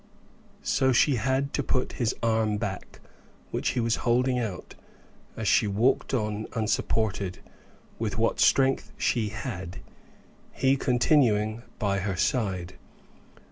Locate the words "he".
3.77-3.79, 10.53-10.75